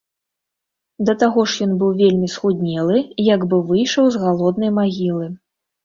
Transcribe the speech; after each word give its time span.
Да 1.09 1.15
таго 1.23 1.41
ж 1.51 1.67
ён 1.67 1.75
быў 1.85 1.91
вельмі 2.01 2.31
схуднелы, 2.37 2.97
як 3.35 3.41
бы 3.53 3.63
выйшаў 3.71 4.05
з 4.13 4.27
галоднай 4.27 4.71
магілы. 4.85 5.35